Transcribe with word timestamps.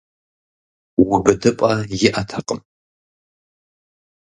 УбыдыпӀэ 1.01 1.71
иӀэтэкъым. 1.95 2.61